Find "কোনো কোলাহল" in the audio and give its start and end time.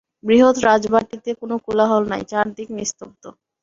1.41-2.03